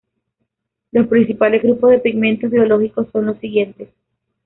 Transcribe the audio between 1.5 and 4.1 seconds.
grupos de pigmentos biológicos son los siguientes.